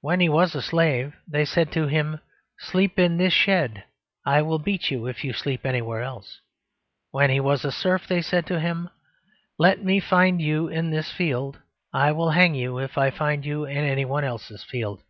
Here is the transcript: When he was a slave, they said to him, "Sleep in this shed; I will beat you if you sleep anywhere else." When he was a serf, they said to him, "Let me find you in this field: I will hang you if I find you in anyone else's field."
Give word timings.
When 0.00 0.20
he 0.20 0.30
was 0.30 0.54
a 0.54 0.62
slave, 0.62 1.16
they 1.28 1.44
said 1.44 1.70
to 1.72 1.86
him, 1.86 2.20
"Sleep 2.60 2.98
in 2.98 3.18
this 3.18 3.34
shed; 3.34 3.84
I 4.24 4.40
will 4.40 4.58
beat 4.58 4.90
you 4.90 5.06
if 5.06 5.22
you 5.22 5.34
sleep 5.34 5.66
anywhere 5.66 6.02
else." 6.02 6.40
When 7.10 7.28
he 7.28 7.40
was 7.40 7.66
a 7.66 7.70
serf, 7.70 8.08
they 8.08 8.22
said 8.22 8.46
to 8.46 8.58
him, 8.58 8.88
"Let 9.58 9.84
me 9.84 10.00
find 10.00 10.40
you 10.40 10.68
in 10.68 10.90
this 10.92 11.12
field: 11.12 11.58
I 11.92 12.10
will 12.10 12.30
hang 12.30 12.54
you 12.54 12.78
if 12.78 12.96
I 12.96 13.10
find 13.10 13.44
you 13.44 13.66
in 13.66 13.76
anyone 13.84 14.24
else's 14.24 14.64
field." 14.64 15.02